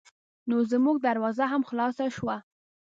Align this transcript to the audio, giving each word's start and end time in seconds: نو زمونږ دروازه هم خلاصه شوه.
نو 0.49 0.55
زمونږ 0.71 0.97
دروازه 1.07 1.45
هم 1.51 1.61
خلاصه 1.69 2.05
شوه. 2.17 2.35